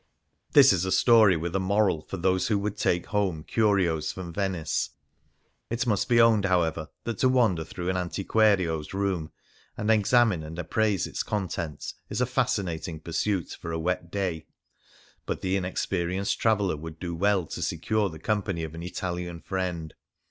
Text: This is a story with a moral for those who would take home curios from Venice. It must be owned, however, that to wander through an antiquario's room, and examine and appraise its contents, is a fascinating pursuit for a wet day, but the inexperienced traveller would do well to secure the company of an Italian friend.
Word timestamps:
This 0.53 0.73
is 0.73 0.83
a 0.83 0.91
story 0.91 1.37
with 1.37 1.55
a 1.55 1.59
moral 1.59 2.01
for 2.01 2.17
those 2.17 2.47
who 2.47 2.57
would 2.57 2.75
take 2.75 3.05
home 3.05 3.43
curios 3.43 4.11
from 4.11 4.33
Venice. 4.33 4.89
It 5.69 5.85
must 5.85 6.09
be 6.09 6.19
owned, 6.19 6.45
however, 6.45 6.89
that 7.03 7.19
to 7.19 7.29
wander 7.29 7.63
through 7.63 7.87
an 7.87 7.97
antiquario's 7.97 8.95
room, 8.95 9.31
and 9.77 9.91
examine 9.91 10.41
and 10.41 10.57
appraise 10.57 11.05
its 11.05 11.21
contents, 11.21 11.93
is 12.09 12.19
a 12.19 12.25
fascinating 12.25 12.99
pursuit 12.99 13.51
for 13.51 13.71
a 13.71 13.77
wet 13.77 14.09
day, 14.09 14.47
but 15.27 15.41
the 15.41 15.55
inexperienced 15.55 16.39
traveller 16.39 16.75
would 16.75 16.97
do 16.99 17.13
well 17.13 17.45
to 17.45 17.61
secure 17.61 18.09
the 18.09 18.17
company 18.17 18.63
of 18.63 18.73
an 18.73 18.81
Italian 18.81 19.39
friend. 19.39 19.93